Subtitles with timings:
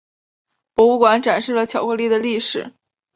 [0.73, 2.73] 博物馆展示了巧克力的历史。